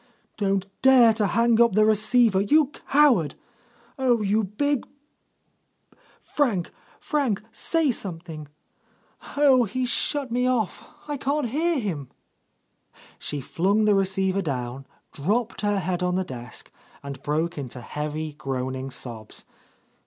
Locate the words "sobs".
18.89-19.45